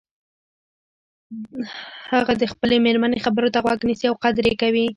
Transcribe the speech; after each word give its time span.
هغه 2.13 2.33
د 2.41 2.43
خپلې 2.51 2.75
مېرمنې 2.85 3.19
خبرو 3.25 3.49
ته 3.53 3.59
غوږ 3.65 3.79
نیسي 3.89 4.05
او 4.09 4.15
قدر 4.23 4.43
یی 4.49 4.55
کوي 4.61 4.85